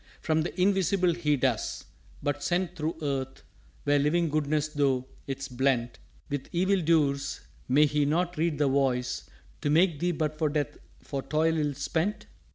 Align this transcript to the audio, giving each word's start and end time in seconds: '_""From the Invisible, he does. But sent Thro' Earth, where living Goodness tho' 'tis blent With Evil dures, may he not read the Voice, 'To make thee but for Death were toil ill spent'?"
'_""From 0.19 0.41
the 0.41 0.59
Invisible, 0.59 1.13
he 1.13 1.35
does. 1.37 1.85
But 2.23 2.41
sent 2.41 2.75
Thro' 2.75 2.95
Earth, 3.03 3.43
where 3.83 3.99
living 3.99 4.29
Goodness 4.29 4.69
tho' 4.69 5.05
'tis 5.27 5.47
blent 5.47 5.99
With 6.27 6.49
Evil 6.51 6.77
dures, 6.81 7.41
may 7.67 7.85
he 7.85 8.03
not 8.05 8.35
read 8.35 8.57
the 8.57 8.67
Voice, 8.67 9.29
'To 9.61 9.69
make 9.69 9.99
thee 9.99 10.11
but 10.11 10.39
for 10.39 10.49
Death 10.49 10.79
were 11.11 11.21
toil 11.21 11.55
ill 11.55 11.75
spent'?" 11.75 12.25